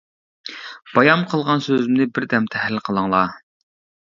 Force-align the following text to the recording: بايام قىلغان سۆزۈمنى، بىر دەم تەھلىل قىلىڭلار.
بايام 0.95 1.25
قىلغان 1.33 1.63
سۆزۈمنى، 1.67 2.09
بىر 2.17 2.27
دەم 2.33 2.51
تەھلىل 2.57 2.85
قىلىڭلار. 2.89 3.31